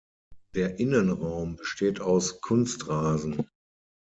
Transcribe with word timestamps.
Der 0.55 0.79
Innenraum 0.79 1.57
besteht 1.57 2.01
aus 2.01 2.41
Kunstrasen. 2.41 3.45